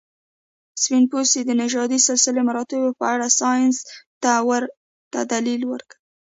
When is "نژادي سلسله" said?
1.61-2.39